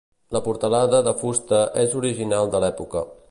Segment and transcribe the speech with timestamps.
[0.35, 3.05] La portalada de fusta és original de l'època.